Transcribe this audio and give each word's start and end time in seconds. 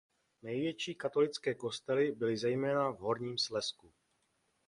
Největší 0.41 0.95
katolické 0.95 1.55
kostely 1.55 2.11
byly 2.11 2.37
zejména 2.37 2.89
v 2.91 2.97
Horním 2.97 3.37
Slezsku. 3.37 3.91